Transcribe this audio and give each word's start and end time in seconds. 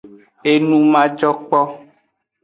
Enu 0.51 0.77
majokpo. 0.91 1.59